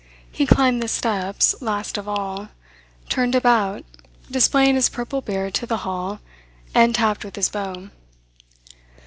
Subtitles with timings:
[0.31, 2.49] He climbed the steps last of all,
[3.07, 3.85] turned about,
[4.31, 6.21] displaying his purple beard to the hall,
[6.73, 7.91] and tapped with his bow.